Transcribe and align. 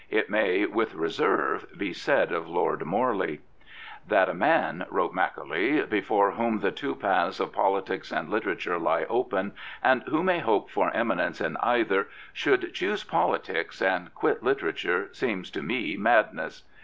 It 0.09 0.31
may, 0.31 0.65
with 0.65 0.95
reserve, 0.95 1.67
be 1.77 1.93
said 1.93 2.31
of 2.31 2.47
Lord 2.47 2.83
Morley." 2.85 3.41
That 4.09 4.29
a 4.29 4.33
man,'' 4.33 4.83
wrote 4.89 5.13
Macaulay," 5.13 5.83
before 5.85 6.31
whom 6.31 6.61
the 6.61 6.71
two 6.71 6.95
paths 6.95 7.39
of 7.39 7.51
politics 7.53 8.11
and 8.11 8.27
literature 8.27 8.79
lie 8.79 9.03
open, 9.03 9.51
and 9.83 10.01
who 10.07 10.23
may 10.23 10.39
hope 10.39 10.71
for 10.71 10.89
eminence 10.95 11.39
in 11.39 11.55
either, 11.57 12.07
should 12.33 12.73
choose 12.73 13.03
politics 13.03 13.79
and 13.79 14.11
quit 14.15 14.41
literature 14.41 15.09
seems 15.11 15.51
to 15.51 15.61
me 15.61 15.95
madness." 15.97 16.63